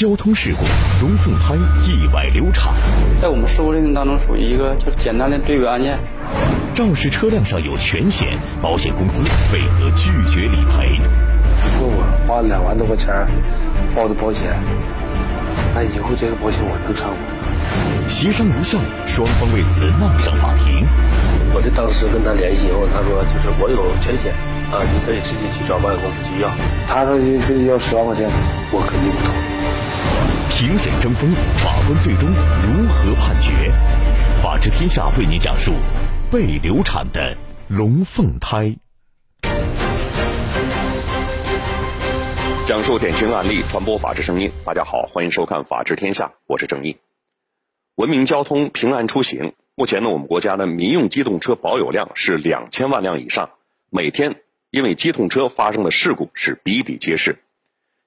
[0.00, 0.64] 交通事故，
[1.04, 2.72] 龙凤胎意外流产。
[3.20, 5.98] 在我们事故认定当中，属于一个就是简单的追尾案件。
[6.74, 8.28] 肇事车辆上有全险，
[8.62, 10.96] 保险公司为何拒绝理赔？
[11.76, 13.12] 如果我花两万多块钱
[13.94, 14.48] 报的保险，
[15.74, 18.08] 那以后这个保险我能上吗？
[18.08, 20.88] 协商无效，双方为此闹上法庭。
[21.52, 24.32] 我就当时跟他联系以后，他说就是我有全险
[24.72, 26.48] 啊，你可以直接去找保险公司去要。
[26.88, 28.30] 他说你非得要十万块钱，
[28.72, 29.49] 我肯定不同意。
[30.60, 33.72] 庭审争锋，法官最终如何判决？
[34.42, 35.72] 法治天下为您讲述
[36.30, 37.34] 被流产的
[37.66, 38.76] 龙凤胎。
[42.66, 44.52] 讲述典型案例，传播法治声音。
[44.62, 46.98] 大家好，欢迎收看《法治天下》，我是郑毅。
[47.94, 49.54] 文明交通，平安出行。
[49.74, 53.48] 目前呢，我们国家的民用机动车保有量是两千万辆以上，
[53.88, 57.38] 每天因为机动车发生的事故是比比皆是。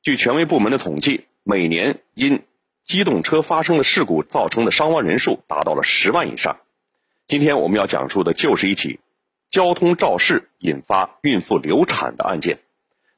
[0.03, 2.43] 据权威部门的统计，每年因
[2.83, 6.57] 机动车发生的事故造成的伤亡人数达到了十万以上。
[7.27, 9.01] 今天我们要讲述的就是一起
[9.49, 12.59] 交通肇事引发孕妇流产的案件。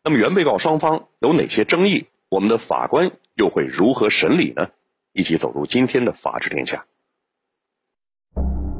[0.03, 2.07] 那么原被告双方有哪些争议？
[2.27, 4.69] 我们的法官又会如何审理呢？
[5.13, 6.85] 一起走入今天的法治天下。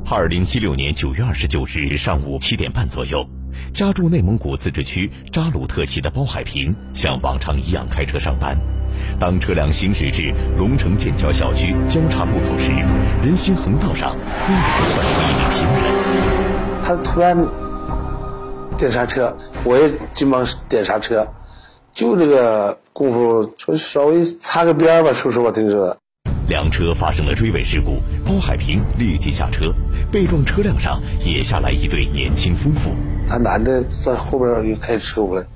[0.08, 3.28] 二零一六年九月二十九日上午七点半左右，
[3.74, 8.56] 家住内蒙古自治区扎鲁特旗的包海平像往常一样开车上班。
[9.20, 12.70] 当车辆行驶至龙城建桥小区交叉路口时，
[13.24, 17.48] 人行横道上突然窜出一名行人，他突然
[18.78, 21.28] 点刹车，我也急忙点刹车，
[21.94, 25.98] 就这个功夫，稍微擦个边吧，说实话，听说。
[26.48, 29.74] 两车发生了追尾事故，包海平立即下车，
[30.12, 32.92] 被撞车辆上也下来一对年轻夫妇。
[33.28, 35.48] 他男的在后边又开车过来，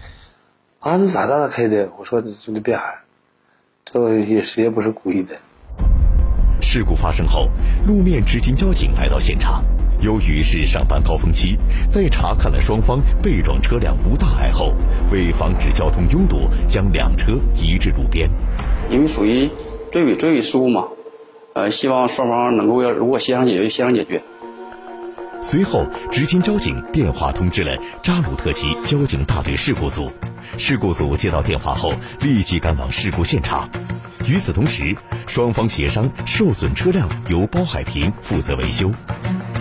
[0.79, 1.91] 啊，你咋咋咋开的？
[1.99, 2.85] 我说兄弟别喊，
[3.85, 5.37] 这也谁也不是故意的。
[6.59, 7.49] 事故发生后，
[7.85, 9.63] 路面执勤交警来到现场，
[10.01, 14.73] 由于是上班高峰期，在查看了双方被撞车辆无大碍后，
[15.11, 18.27] 为防止交通拥堵，将两车移至路边。
[18.89, 19.47] 因为属于。
[19.91, 20.87] 追尾追尾事故嘛，
[21.53, 24.21] 呃，希望双方能够要如果协商解决协商解决。
[25.41, 30.11] 随后，执勤交警电话通知了扎鲁特旗交警大队事故组，
[30.57, 33.69] 事故组接到电话后立即赶往事故现场。
[34.27, 34.95] 与此同时，
[35.25, 38.91] 双方协商受损车辆由包海平负责维修。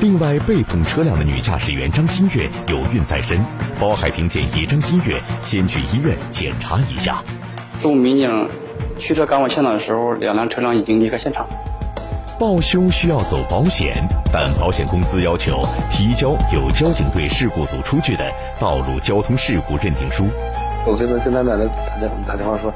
[0.00, 3.42] 另外，被碰车辆的女驾驶员张新月有孕在身，
[3.80, 7.22] 包海平建议张新月先去医院检查一下。
[7.78, 8.67] 事故民警。
[8.98, 11.46] 驱车赶往现场的时候，两辆车辆已经离开现场。
[12.38, 13.96] 报修需要走保险，
[14.32, 18.24] 但保险公司要求提交有交警队事故组出具的
[18.60, 20.24] 道路交通事故认定书。
[20.86, 22.72] 我跟他跟他奶奶打电打电话说，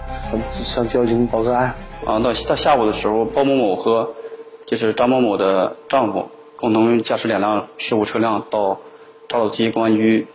[0.53, 1.75] 向交警报个案。
[2.05, 4.11] 啊，到到下午的时候，包某某和
[4.67, 8.81] 就是张某某的丈夫共同驾驶两辆事故车辆到
[9.29, 10.27] 扎鲁特公安局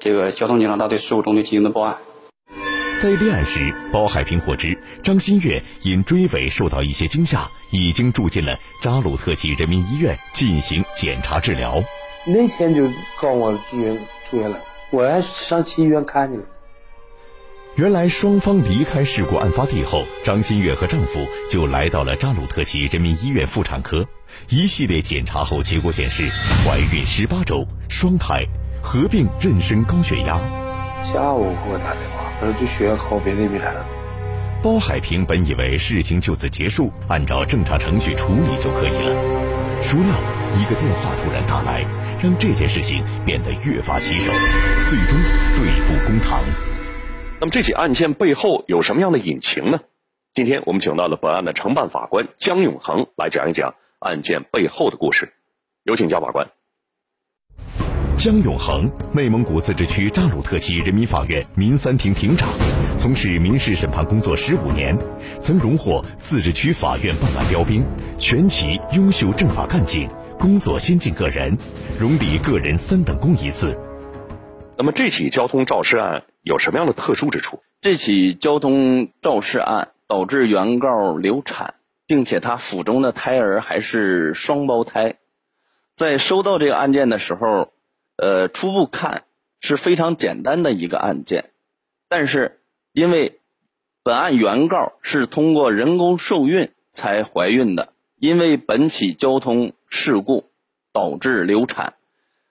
[0.00, 1.96] 这个交通警察大队事故中队进行的报案。
[3.02, 11.82] 在立案时，包海平获知张新月因追尾受到一些惊吓，已经住进了扎鲁特旗人民医院进行检查治疗。
[12.24, 12.88] 那天就
[13.20, 13.98] 告我住院
[14.30, 14.56] 住院了，
[14.90, 16.44] 我还上去医院看去了。
[17.74, 24.06] 原来双方离开事故案发地后，张新月和丈夫就来到了扎鲁特旗人民医院妇产科，
[24.48, 26.30] 一系列检查后，结果显示
[26.64, 28.46] 怀孕十八周，双胎，
[28.80, 30.38] 合并妊娠高血压。
[31.02, 32.31] 下午给我打电话。
[32.46, 33.72] 说就血压高，别的没啥。
[34.62, 39.14] 包海平本以为事情就此结束，按照正常程序处理就可以了。
[39.82, 40.14] 孰料
[40.54, 41.84] 一个电话突然打来，
[42.22, 44.32] 让这件事情变得越发棘手，
[44.88, 45.18] 最终
[45.56, 46.40] 对簿公堂。
[47.40, 49.80] 那么这起案件背后有什么样的隐情呢？
[50.34, 55.32] 今天我们请到了本案的承办法官江永恒来讲一讲案件背后的故事。
[55.82, 56.48] 有请江法官。
[58.22, 62.48] 江永恒，内蒙古自治区扎鲁特旗人民法院民三庭庭长，
[62.96, 64.96] 从事民事审判工作十五年，
[65.40, 67.84] 曾荣获自治区法院办案标兵、
[68.16, 70.08] 全旗优秀政法干警、
[70.38, 71.58] 工作先进个人，
[71.98, 73.76] 荣立个人三等功一次。
[74.78, 77.58] 那么这起交通肇事案有什么样的特殊之处？
[77.80, 81.74] 这起交通肇事案导致原告流产，
[82.06, 85.16] 并且他腹中的胎儿还是双胞胎。
[85.96, 87.72] 在收到这个案件的时候。
[88.16, 89.24] 呃，初步看
[89.60, 91.50] 是非常简单的一个案件，
[92.08, 92.60] 但是
[92.92, 93.40] 因为
[94.02, 100.50] 本案原告是通过人工受孕才怀孕的，因为本起交通事故
[100.92, 101.94] 导致流产，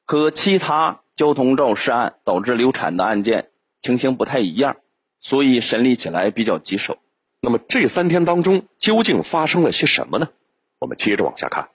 [0.05, 3.49] 和其他交通肇事案导致流产的案件
[3.79, 4.77] 情形不太一样，
[5.19, 6.97] 所以审理起来比较棘手。
[7.41, 10.29] 那么这三天当中究竟发生了些什么呢？
[10.79, 11.69] 我们接着往下看。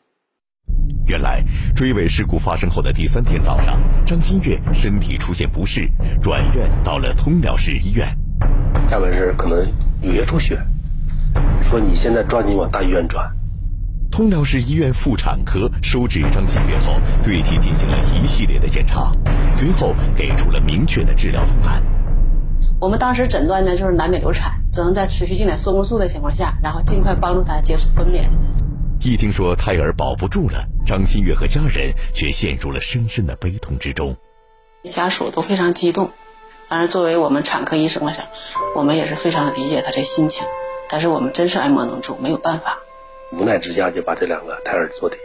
[1.07, 1.43] 原来
[1.75, 5.89] 追尾事故发生后的第三天早上，张新月身体出现不适，
[6.21, 8.09] 转院到了通辽市医院。
[8.91, 9.65] 下面是可能
[10.03, 10.61] 有些出血，
[11.63, 13.31] 说你现在抓紧往大医院转。
[14.11, 19.13] 通辽市医院妇产科收治张新月后，对其进行了一系列的检查，
[19.53, 21.83] 随后给出了明确的治疗方案。
[22.81, 28.29] 我们当时诊断呢，就是难免流产，只能在持续进点缩宫素的情况下，然后尽快帮助她结束分娩。
[29.01, 34.17] 一听说胎儿保不住了，张新月和家人却陷入了深深的悲痛之中。
[34.83, 36.11] 家属都非常激动，
[36.69, 38.27] 当然作为我们产科医生来讲，
[38.75, 40.47] 我们也是非常的理解他这心情。
[40.89, 42.79] 但是我们真是爱莫能助，没有办法。
[43.33, 45.17] 无奈之下就把这两个胎儿做的。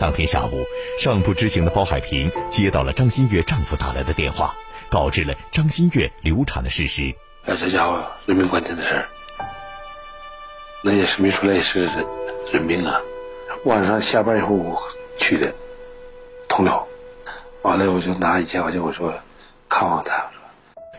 [0.00, 0.64] 当天下午，
[0.98, 4.56] 尚不知情的包海平接到了张新月丈夫打来的电话，
[4.90, 7.14] 告知了张新月流产的事实。
[7.44, 9.08] 哎，这家伙人命关天的事儿，
[10.82, 12.06] 那也是没出来也是人
[12.52, 13.00] 人命啊！
[13.64, 14.80] 晚上下班以后我
[15.16, 15.52] 去的，
[16.48, 16.86] 通辽，
[17.62, 19.12] 完了我就拿一千块钱，我说
[19.68, 20.30] 看望他。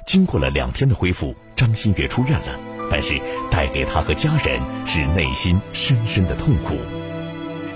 [0.05, 2.59] 经过了两天的恢复，张新月出院了，
[2.91, 6.75] 但是带给他和家人是内心深深的痛苦。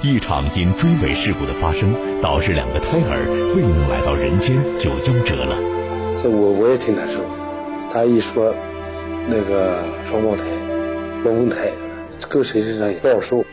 [0.01, 5.55] 一场因追尾事故的发生，导致两个胎儿未能来到人间就夭折了。
[6.21, 7.29] 这我我也挺难受的。
[7.93, 8.53] 他一说
[9.27, 10.43] 那个双胞胎、
[11.23, 11.71] 龙凤胎，
[12.27, 13.45] 搁谁身上也不好受。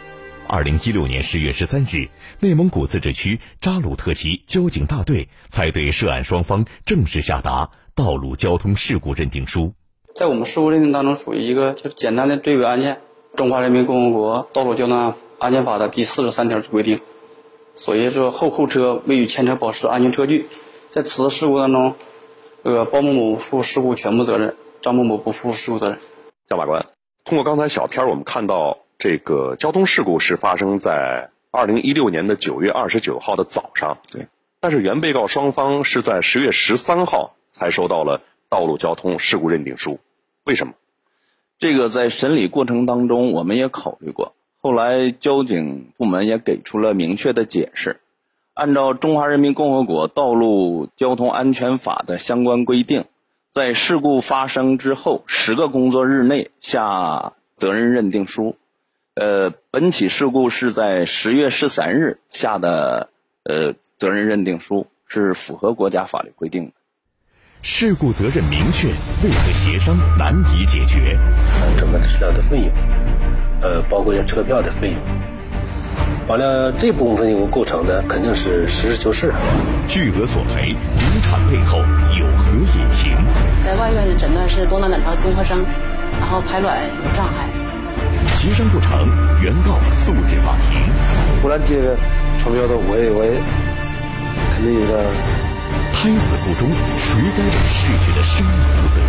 [0.47, 2.09] 二零一六年十月十三日，
[2.41, 9.75] 内蒙古自治区扎鲁特旗交警大队才对涉案双方正式下达道路交通事故认定书。
[10.15, 13.01] 在我们事故认定当中，属于一个就是简单的追尾案件。
[13.37, 17.01] 中华人民共和国道路交通安全法的第四十三条规定，
[17.75, 20.47] 所以说后后车未与前车保持安全车距，
[20.89, 21.95] 在此次事故当中，
[22.65, 25.99] 这个包某某负事故全部责任，张某某不负事故责任。
[26.49, 26.89] 张法官，
[27.25, 34.29] 通过刚才小片儿我们看到这个交通事故是发生在二零一六年的九月二十九号的早上，对。
[34.61, 40.01] 但是原被告双方是在十月十三号才收到了道路交通事故认定书，
[40.45, 40.75] 为什么？
[41.59, 44.35] 这个在审理过程当中，我们也考虑过。
[44.61, 48.01] 后来交警部门也给出了明确的解释。
[48.53, 53.05] 按照《中华人民共和国道路交通安全法》的相关规定，
[53.53, 58.57] 在事故发生之后十个工作日内下责任认定书。
[59.17, 63.09] 呃，本起事故是在十月十三日下的，
[63.43, 66.73] 呃，责任认定书是符合国家法律规定的。
[67.61, 68.87] 事故责任明确，
[69.25, 71.19] 为何协商难以解决？
[71.61, 72.73] 呃，整个治疗的费用，
[73.63, 74.97] 呃，包括一些车票的费用，
[76.29, 79.35] 完了这部分费用构成的肯定是实事求是。
[79.89, 81.79] 巨额索赔，流产背后
[83.81, 85.65] 外院的诊断是多囊卵巢综合征，
[86.21, 87.49] 然后排卵有障碍。
[88.37, 89.09] 协商不成，
[89.43, 90.83] 原告诉至法庭。
[91.41, 91.97] 忽然接个
[92.39, 93.41] 传票的，我也我也
[94.53, 94.99] 肯定有点。
[95.95, 96.69] 胎死腹中，
[96.99, 99.01] 谁该为逝去的生命负责？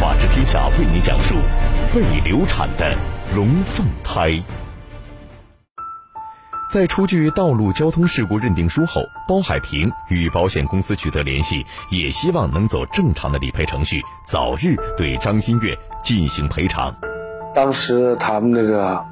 [0.00, 1.34] 法治天下为你讲述
[1.94, 2.94] 被流产的
[3.34, 4.42] 龙凤胎。
[6.70, 16.94] 在出具道路交通事故认定书后，包海平与保险公司取得联系，也希望能走正常的理赔程序，早日对张新月进行赔偿。
[17.54, 19.02] 当时他们那个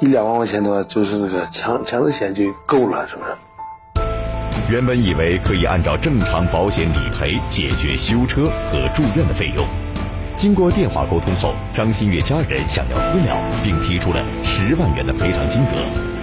[0.00, 3.36] 一两万块钱的话，就是那个强强制险就够了，是不是？
[4.70, 9.66] 原本以为可以按照正常保险理赔解决修车和住院的费用，
[10.36, 16.15] 经过电话沟通后，张新月家人想要私了，并提出了十万元的赔偿金额。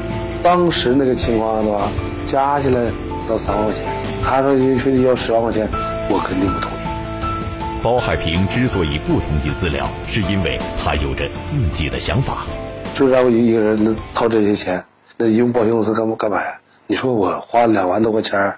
[0.44, 1.90] 当时那个情况的话，
[2.28, 2.92] 加起来
[3.30, 3.86] 到三万块钱，
[4.22, 5.66] 他说你非得要十万块钱，
[6.10, 7.82] 我肯定不同意。
[7.82, 12.46] 包海平之所以不同意私了，是因为他有着自己的想法，
[12.94, 14.84] 就让我一个人能掏这些钱，
[15.18, 16.60] 那用保险公司干嘛干嘛呀？
[16.88, 18.56] 你说我花两万多块钱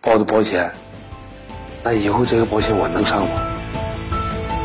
[0.00, 0.70] 报的保险，
[1.82, 3.42] 那以后这个保险我能上吗？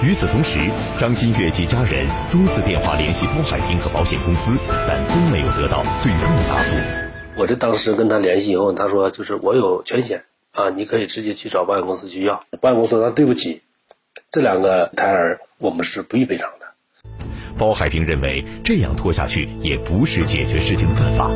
[0.04, 0.60] 与此同时，
[1.00, 6.76] 张馨月及家人多次电话联系包海平和保险公司，但都没有得到最终的答复。
[7.38, 12.44] 我这当时跟他联系以后，他说就是我有全险啊，你可以直接去找保险公司去要。
[12.60, 13.62] 保险公司说对不起，
[14.30, 16.66] 这两个胎儿我们是不予赔偿的。
[17.58, 21.32] 包海平认为这样拖下去也不是解决事情的办法。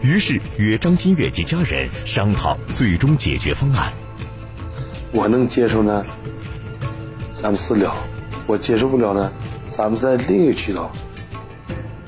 [0.00, 3.92] 于是约张新月及家人商讨最终解决方案。
[5.12, 6.06] 我能接受呢，
[7.42, 7.90] 咱们私聊；
[8.46, 9.32] 我接受不了呢，
[9.74, 10.92] 咱们在另一个渠道。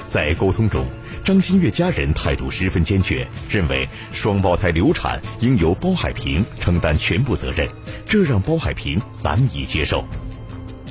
[0.06, 0.84] 在沟通中，
[1.24, 7.66] 张馨月家人态度十分坚决，认为双胞胎流产应由包海平承担全部责任，
[8.04, 10.04] 这让包海平难以接受。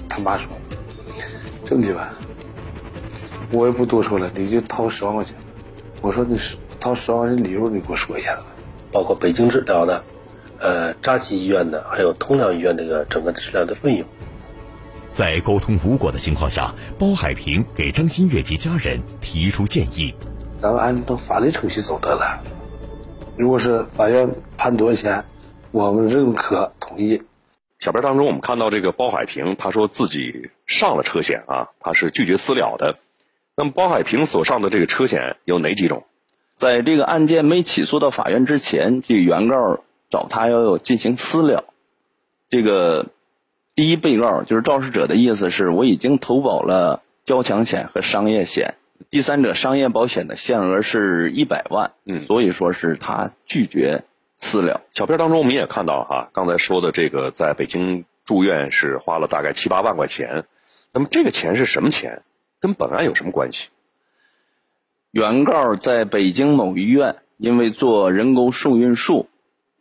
[0.10, 0.48] 他妈说
[1.64, 2.10] ：“这么的吧，
[3.52, 5.36] 我也不多说了，你就掏十万块钱。
[6.02, 8.42] 我说你是掏十万块钱理由，你给我说一下子。
[8.92, 10.04] 包括北京治疗的，
[10.58, 14.08] 呃，扎旗医院的，还有通辽医院这个整个治疗的费用。
[15.12, 20.14] 在沟通无果的情况下，包海平给张新月及家人提出建议：
[20.60, 22.42] 咱们按照法律程序走得了。
[23.36, 25.26] 如果是法院判多少钱，
[25.72, 27.24] 我们认可同意。
[27.80, 32.98] 小片当中，我们看到这个包海平，他说自己上了车险啊，他是拒绝私了的。
[33.56, 36.06] 那么包海平所上的这个车险有哪几种？
[36.54, 41.66] 在这个案件没起诉到法院之前，这原告找他要有进行私了。
[42.50, 43.08] 这个
[43.74, 48.76] 第一被告就是肇事者的意思是我已经投保了交强险和商业险，
[49.10, 54.04] 第三者商业保险的限额是一百万，嗯，所以说是他拒绝
[54.38, 54.82] 私了。
[54.94, 60.46] 小片当中我们也看到哈，刚才说的这个在北京住院是花了大概七八万块钱，
[60.92, 62.24] 那么这个钱是什么钱？
[62.60, 63.70] 跟本案有什么关系？
[65.12, 69.28] 原告在北京某医院因为做人工受孕术，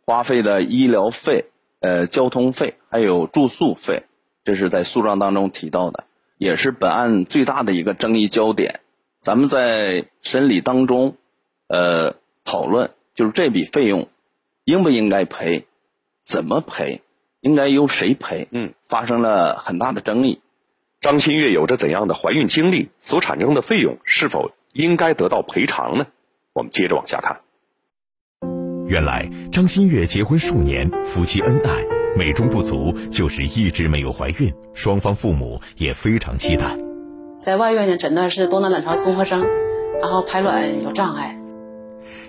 [0.05, 1.45] 花费的医疗费、
[1.79, 4.03] 呃交通费还有住宿费，
[4.43, 6.03] 这是在诉状当中提到的，
[6.37, 8.81] 也是本案最大的一个争议焦点。
[9.21, 11.15] 咱们在审理当中，
[11.67, 14.09] 呃讨论就是这笔费用
[14.65, 15.65] 应不应该赔，
[16.21, 17.01] 怎么赔，
[17.39, 18.49] 应该由谁赔？
[18.51, 20.41] 嗯，发生了很大的争议。
[20.99, 22.89] 张新月有着怎样的怀孕经历？
[22.99, 24.51] 所产生的费用是否？
[24.73, 26.07] 应该得到赔偿呢？
[26.53, 27.41] 我们接着往下看。
[28.87, 36.77] 原来张新月结婚数年，夫妻恩爱，美中不足就是一直没有怀孕，双方父母也非常期待。
[37.39, 39.45] 在外院呢，诊断是多囊卵巢综合征，
[40.01, 41.37] 然后排卵有障碍。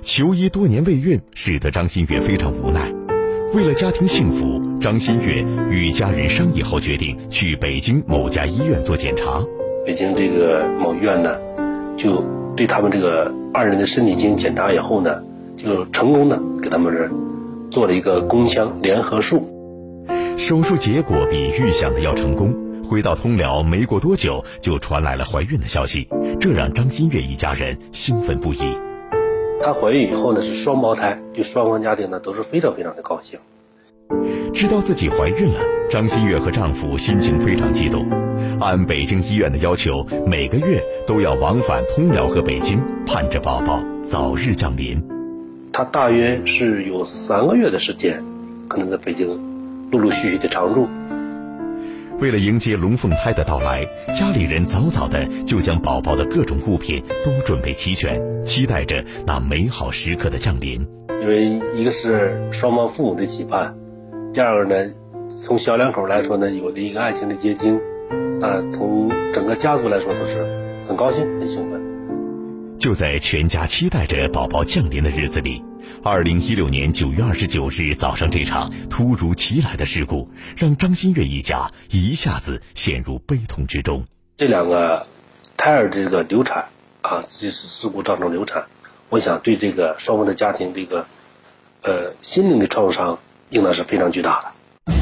[0.00, 2.92] 求医多年未孕，使得张馨月非常无奈。
[3.52, 9.44] 为了家庭幸福，张馨月与家人商议后决定去北京某家医院做检查。
[9.84, 11.36] 北京这个某医院呢？
[11.98, 12.24] 就
[12.56, 15.22] 对他们这个二人的身体进行检查以后呢，
[15.58, 17.10] 就成功的给他们这
[17.70, 19.46] 做了一个宫腔联合术。
[20.42, 22.52] 手术结果比预想的要成功。
[22.82, 26.08] 回到通辽没过多久，就传来了怀孕的消息，
[26.40, 28.58] 这让张新月一家人兴奋不已。
[29.62, 33.38] 她怀孕以后呢是双胞胎，对双方家庭呢都是非常非常的高兴。
[34.52, 38.04] 知道自己怀孕了，张新月和丈夫心情非常激动。
[38.61, 45.00] 按北京医院的要求，每个月都要往返通辽和北京，盼着宝宝早日降临。
[45.72, 48.25] 她大约是有三个月的时间，
[48.66, 49.51] 可能在北京
[49.92, 50.88] 陆陆续续的常住。
[52.18, 53.87] 为了迎接龙凤胎的到来，
[54.18, 60.87] 家里人早早的就将宝宝的各种物品都准备齐全，期待着那美好时刻的降临。
[61.20, 63.76] 因为一个是双方父母的期盼。
[64.32, 64.92] 第二个呢，
[65.28, 67.76] 从小两口来说呢，有了一个爱情的结晶，
[68.40, 71.82] 啊，从整个家族来说都是很高兴、很兴奋。
[72.82, 75.62] 就在全家期待着宝宝降临的日子里，
[76.02, 84.04] 二零一六年九月二十九日早上，这场突如其来的事故让张新月一家一下子陷入悲痛之中。
[84.36, 85.06] 这两个
[85.56, 86.70] 胎儿这个流产
[87.02, 88.64] 啊，这是事故造成流产，
[89.10, 91.06] 我想对这个双方的家庭这个
[91.82, 93.20] 呃心灵的创伤。
[93.50, 94.94] 应当是非常巨大的。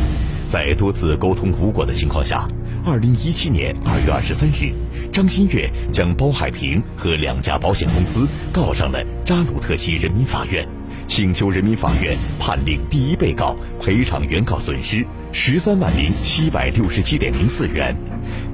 [0.49, 2.49] 在多次沟通无果的情况下，
[2.85, 4.73] 二零一七年二月二十三日，
[5.13, 10.67] 张新月将包海平和两家保险公司告上了扎鲁特旗人民法院，
[11.07, 17.95] 请求人民法院判令第一被告赔偿原告损失十三万零七百六十七点零四元，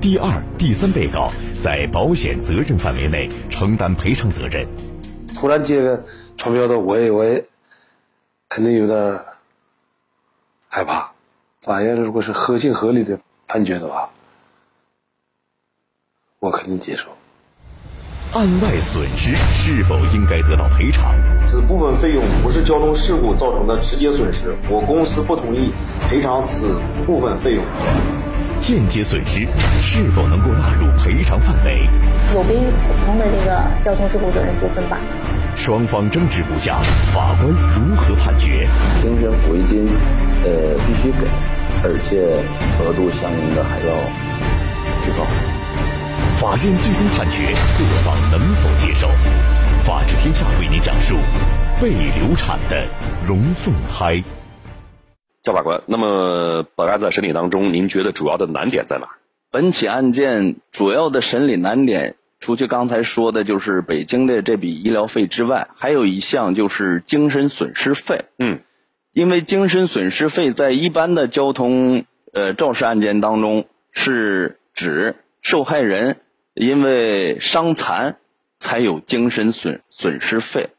[0.00, 1.30] 第二、第三被告
[1.60, 4.66] 在保险责任范围内承担赔偿责任。
[5.34, 6.04] 突然接个
[6.36, 7.44] 传票的，我也我也
[8.48, 9.20] 肯定有点。
[10.68, 11.12] 害怕，
[11.62, 14.10] 法院如果是合情合理的判决的话，
[16.46, 17.06] 我肯定接受。
[18.32, 21.12] 案外损失是否应该得到赔偿？
[21.44, 25.72] 此部分费用不是交通事故造成的直接损失，我公司不同意
[26.08, 27.64] 赔偿此部分费用。
[28.60, 29.48] 间接损失
[29.82, 31.88] 是否能够纳入赔偿范围？
[32.32, 34.98] 有别于普通的这个交通事故责任纠纷吧。
[35.56, 36.78] 双方争执不下，
[37.12, 38.68] 法官如何判决？
[39.02, 39.88] 精神抚慰金，
[40.44, 41.26] 呃，必须给，
[41.82, 42.22] 而且
[42.78, 43.96] 额度相应的还要
[45.02, 45.26] 提高。
[46.38, 49.08] 法院最终判决，各方能否接受？
[49.86, 51.16] 法治天下为您讲述
[51.80, 52.84] 被流产的
[53.26, 54.22] 龙凤胎。
[55.42, 59.08] 赵法官，那么本案在审理当中，您觉得主要的难点在哪？
[59.50, 62.16] 本起案件主要的审理难点。
[62.38, 68.26] 除去刚才说的，就是北京的这笔医疗费之外，还有一项就是精神损失费。
[68.38, 68.60] 嗯，
[69.12, 76.18] 因为精神损失费在一般的交通呃肇事案件当中，是指受害人
[76.56, 78.16] 因为伤残
[78.56, 80.70] 才有精神损损失费。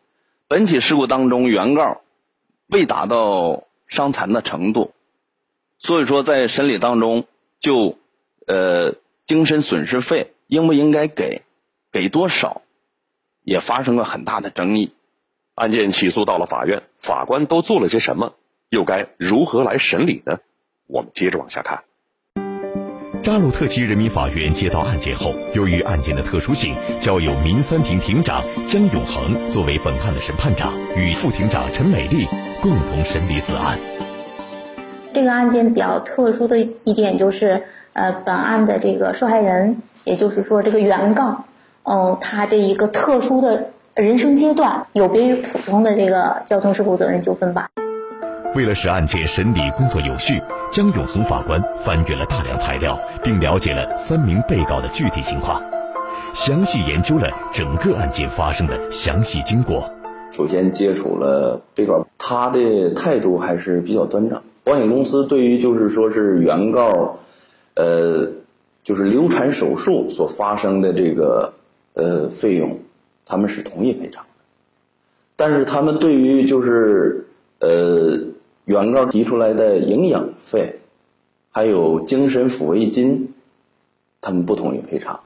[0.48, 2.02] 本起事故当中，原告
[2.66, 4.96] 未达到伤残的程度，
[5.78, 7.26] 所以说在审理当中
[7.60, 8.00] 就
[8.48, 11.44] 呃精神损失费应不应该给，
[11.92, 12.64] 给多少，
[13.44, 14.94] 也发生了很大的争议。
[15.54, 18.34] 案件起诉到了法院，法官都做了些什么？
[18.70, 20.40] 又该如何来审理呢？
[20.88, 21.84] 我们接着往下看。
[23.24, 32.26] 扎鲁特旗人民法院接到案件后，由于案件的特殊性，交由民三庭庭长江永恒作为本案的审判长，与副庭长陈美丽
[32.62, 33.78] 共同审理此案。
[35.14, 41.46] 这个案件比较特殊的一点就是，呃，本案的这个受害人，也就是说这个原告，
[41.84, 47.70] 哦，他这一个特殊的人生阶段，有别于普通的这个交通事故责任纠纷吧。
[48.58, 55.62] 为了使案件审理工作有序，江永恒法官翻阅了大量材料，并了解了三名被告的具体情况，
[56.34, 59.88] 详细研究了整个案件发生的详细经过。
[60.32, 64.42] 首先接触了被告，他的态度还是比较端正。
[64.64, 67.20] 保险公司对于就是说是原告，
[67.76, 68.32] 呃，
[68.84, 71.54] 就是流产手术所发生的这个
[71.94, 72.80] 呃费用，
[73.24, 74.44] 他们是同意赔偿的，
[75.36, 77.28] 但是他们对于就是
[77.60, 78.17] 呃。
[78.68, 80.80] 原告提出来的营养费，
[81.54, 83.34] 还有精神抚慰金，
[84.20, 85.22] 他们不同意赔偿。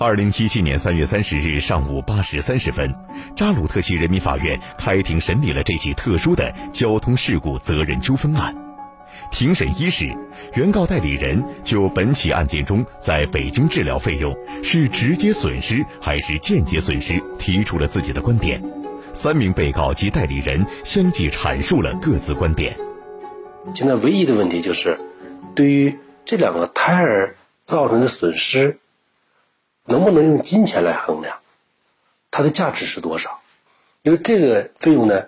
[0.00, 2.92] 二零一七年三月三十日上午八时三十分，
[3.36, 8.52] 扎鲁特旗人民法院开庭审理了这起特殊的交通事故责任纠纷案。
[9.30, 10.12] 庭审一时，
[10.56, 18.60] 原告代理人就本起案件中在北京治疗费用是直接损失还是间接损失，提出了自己的观点。
[19.18, 22.78] 三名被告及代理人相继阐述了各自观点。
[23.74, 24.96] 现在唯一的问题就是，
[25.56, 28.78] 对于这两个胎儿造成的损失，
[29.86, 31.38] 能不能用金钱来衡量？
[32.30, 33.40] 它的价值是多少？
[34.02, 35.24] 因为这个费用呢，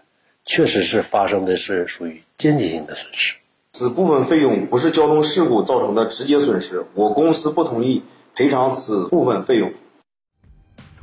[0.46, 3.34] 确实是发生的是属于间接性的损失。
[3.72, 8.04] 此部分费用不是交通事故造成的直接损失，我公司不同意
[8.36, 9.72] 赔偿此部分费用。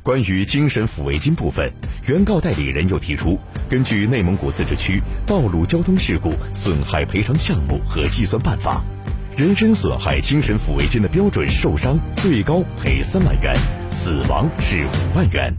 [0.08, 1.70] 关于精神抚慰金部分，
[2.06, 8.82] 原告代理人又提出，根据内蒙古自治区道路交通事故损害赔偿项目和计算办法，
[9.36, 13.54] 人身损害精神抚慰金的标准，受伤最高赔三万元，
[13.90, 15.54] 死亡是五万元。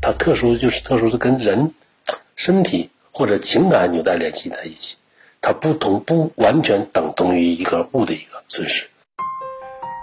[0.00, 1.74] 它特殊就是特殊是跟人
[2.36, 4.96] 身体或者情感纽带联系在一起，
[5.42, 8.86] 它不同不完全等同于一个物的一个损失。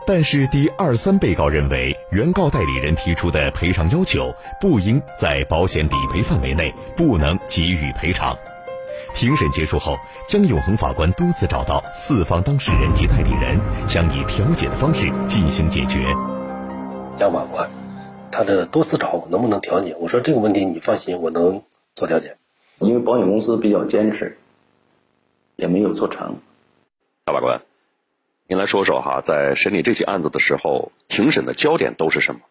[0.08, 8.36] 但是，第二三被告认为，原告代理人提出的赔偿要求不应在保险理赔范围内，不能给予赔偿。
[9.14, 16.16] 庭审结束后，江永恒法官多次找到四方当事人及代理人，想以调解的方式进行解决。
[17.18, 17.70] 江法官，
[18.32, 19.96] 他的多次找我能不能调解？
[20.00, 21.62] 我说这个问题你放心，我能
[21.94, 22.38] 做调解。
[22.80, 24.40] 因为保险公司比较坚持，
[25.56, 26.38] 也没有做成。
[27.24, 27.62] 大法官。
[28.52, 32.42] 您来说说哈，在审理这起案子的时候，庭审的焦点都是什么？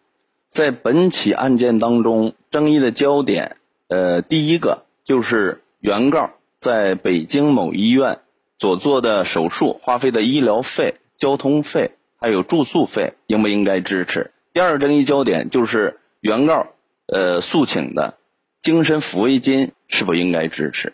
[0.49, 8.17] 在本起案件当中，争议的焦点，呃，第一个就是原告在北京某医院
[8.57, 14.31] 所做的手术花费的医疗费、交通费还有住宿费应不应该支持？
[14.53, 16.65] 第二个争议焦点就是原告
[17.05, 18.17] 呃诉请的
[18.57, 20.93] 精神抚慰金是否应该支持？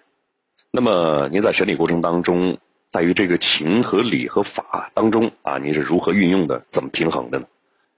[0.69, 2.57] 那么您在审理过程当中？
[2.89, 6.65] 在于这个情和理和法当中啊，你是如何运用的？
[6.69, 7.45] 怎么平衡的呢？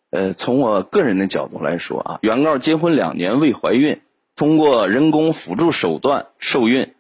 [0.10, 4.02] 呃，从我个人的角度来说啊，原告结婚两年未怀孕，
[4.36, 6.96] 通过人工辅助手段受孕，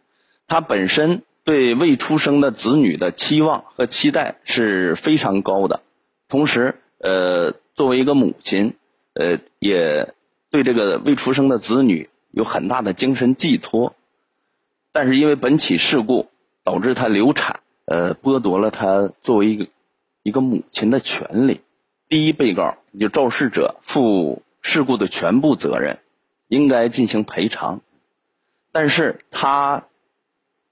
[0.47, 5.81] 她本身对未出生的子女的期望和期待是非常高的，
[6.27, 8.75] 同时，呃，作为一个母亲，
[9.13, 10.13] 呃，也
[10.51, 13.95] 对这个未出生的子女有很大的精神寄托，
[14.91, 16.29] 但是因为本起事故
[16.63, 17.61] 导致她流产。
[17.89, 19.67] 呃，剥夺了他作为一个
[20.21, 21.61] 一个母亲的权利。
[22.07, 25.97] 第一被告就肇事者负事故的全部责任，
[26.47, 27.81] 应该进行赔偿。
[28.71, 29.87] 但是他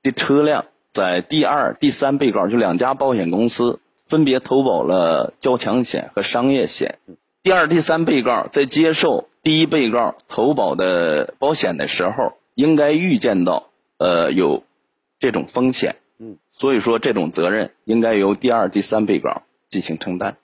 [0.03, 6.99] 的车辆在第二、第三被告就两家保险公司分别投保了交强险和商业险。
[7.41, 14.63] 第二、第三被告在接受第一被告投保的保险的时候，应该预见到呃有
[15.19, 15.95] 这种风险。
[16.19, 20.37] 嗯，所以说这种责任应该由第二、第三被告进行承担。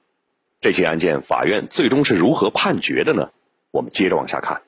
[0.61, 3.31] 这起案件法院最终是如何判决的呢？
[3.71, 4.61] 我们接着往下看。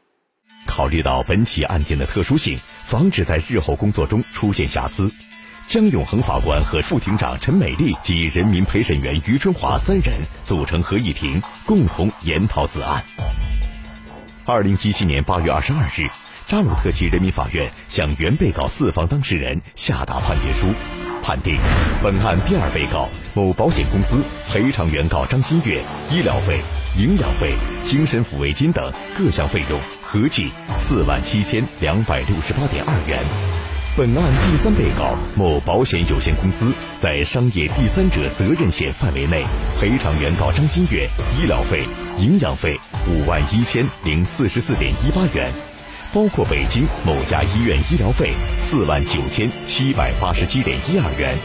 [0.66, 5.12] 考虑到本起案件的特殊性，防止在日后工作中出现瑕疵，
[5.68, 10.12] 江永恒法官和副庭长陈美丽及人民陪审员于春华三人
[10.44, 13.06] 组成合议庭，共同研讨此案。
[14.44, 16.10] 二零一七年八月二十二日，
[16.48, 20.68] 扎鲁特旗人民法院向原被告四方当事人下达判决书，
[21.24, 21.58] 判定
[22.04, 25.82] 本案第二被告某保险公司赔偿原告张新月
[26.12, 26.60] 医疗费、
[27.00, 27.52] 营养费、
[27.84, 33.20] 精神抚慰金等各项费用合计四万七千两百六十八点二元。
[33.98, 39.44] 本案第三被告某保险有限公司在商业第三者责任险范围内
[39.80, 41.10] 赔偿原告张新月
[41.42, 41.88] 医疗费、
[42.20, 42.80] 营养费
[43.10, 45.52] 五万一千零四十四点一八元，
[46.16, 51.38] 包括北京某家医院医疗费四万九千七百八十七点一二元，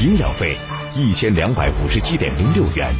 [0.00, 0.54] 营养费
[0.94, 2.92] 一千两百五十七点零六元。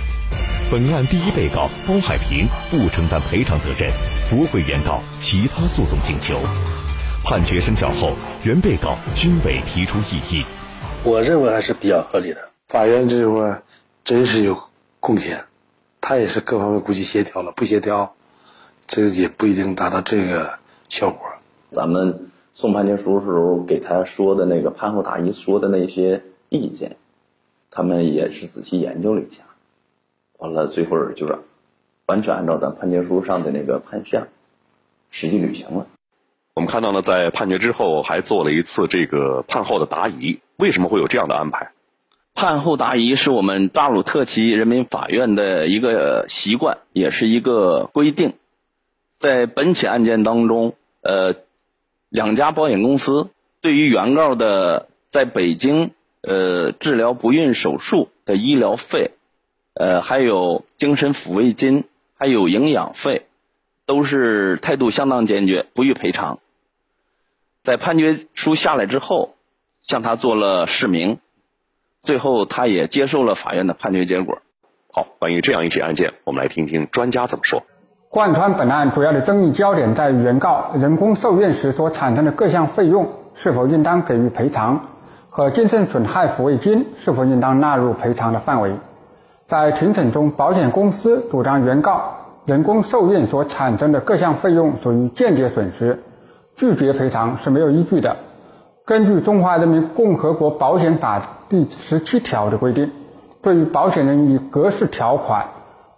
[0.71, 3.93] 本案第一被告包海平不承担赔偿责任，
[4.31, 6.41] 驳回原告其他诉讼请求。
[7.23, 10.47] 判决生效后，原被告均未提出异议。
[11.05, 12.49] 我认为还是比较合理的。
[12.69, 13.61] 法院这块
[14.03, 14.59] 真是有
[14.99, 15.45] 贡献，
[16.01, 18.15] 他也是各方面估计协调了，不协调，
[18.87, 21.21] 这个也不一定达到这个效果。
[21.71, 26.97] 咱们送判决书时候给他说的那个判后答疑说的那些意见，
[27.71, 29.45] 他们也是仔细研究了一下，
[30.39, 31.39] 完了最后就是
[32.07, 34.29] 完全按照咱判决书上的那个判项
[35.11, 35.87] 实际履行了。
[36.55, 40.41] 我们看到呢，在判决之后还做了一次这个判后的答疑。
[40.57, 41.71] 为什么会有这样的安排？
[42.35, 48.33] 判后答疑是我们扎鲁特旗人民法院的一个习惯，也是一个规定。
[49.19, 51.35] 在本起案件当中，呃，
[52.09, 59.11] 两家保险公司对于原告的在北京呃治疗不孕手术的医疗费，
[59.75, 61.83] 呃，还有精神抚慰金，
[62.17, 63.27] 还有营养费，
[63.87, 66.39] 都是态度相当坚决，不予赔偿。
[67.65, 69.35] 在判决书下来之后，
[69.83, 71.19] 向他做了释明，
[72.03, 74.41] 最后他也接受了法院的判决结果。
[74.93, 77.65] 好，关于这样一起案件，我们来听听专家怎么说。
[78.11, 84.81] 贯穿本案主要的争议焦点在于原告人工受孕时所产生的各项费用是否应当给予赔偿，
[85.29, 88.73] 和精神损害抚慰金是否应当纳入赔偿的范围。
[89.47, 92.15] 在庭审中，保险公司主张原告
[92.47, 96.03] 人工受孕所产生的各项费用属于间接损失。
[96.57, 98.17] 拒绝赔偿是没有依据的。
[98.87, 102.91] 根据《中华人民共和国保险法》第十七条的规定，
[103.43, 105.49] 对于保险人以格式条款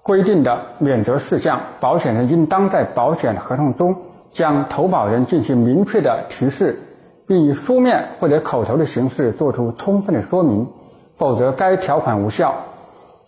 [0.02, 3.96] 规定的免责事项，保险人应当在保险合同中
[4.30, 6.80] 将投保人进行明确的提示，
[7.26, 10.68] 并以书面或者口头的形式作出充分的说明，
[11.16, 12.54] 否则该条款无效。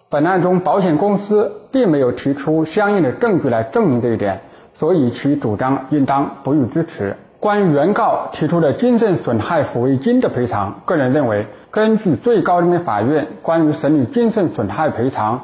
[0.09, 4.41] 本案中，保险公司并没有提出相应的证据来证明这一点。
[4.75, 7.17] 所以其主张应当不予支持。
[7.41, 15.43] 关于原告提出的精神损害抚慰金的赔偿，个人认为，根据最高人民法院关于审理精神损害赔偿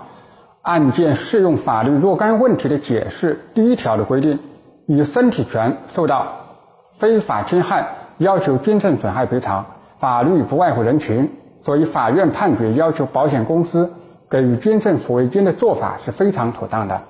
[0.63, 4.39] 案件适用法律若干问题的解释第一条的规定，
[4.87, 6.59] 以身体权受到
[6.99, 9.65] 非法侵害要求精神损害赔偿，
[9.99, 11.31] 法律不外乎人情，
[11.63, 13.93] 所以法院判决要求保险公司
[14.29, 17.03] 给予精神抚慰金的做法是非常妥当的。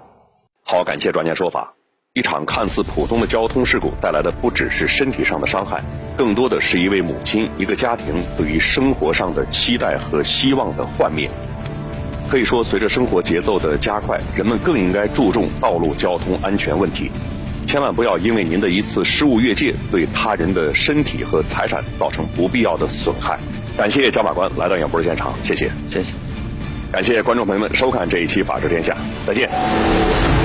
[0.65, 1.75] 好，感谢专家说法。
[2.15, 5.83] 一场看似普通的交通事故带来的不只是身体上的伤害，
[6.17, 11.31] 更多的是一位母亲、一个家庭对于生活上的期待和希望的幻灭。
[12.29, 17.11] 可以说，随着生活节奏的加快，人们更应该注重道路交通安全问题。
[17.67, 23.39] 千万不要因为您的一次失误越界，对他人的身体和财产造成不必要的损害。
[23.77, 26.13] 感谢焦法官来到演播室现场，谢谢，谢谢。
[26.91, 28.93] 感谢观众朋友们收看这一期《法治天下》，
[29.27, 30.38] 再见。